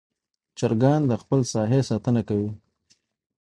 چرګان 0.57 1.01
د 1.07 1.13
خپل 1.21 1.39
ساحې 1.53 1.79
ساتنه 1.89 2.21
کوي. 2.29 2.51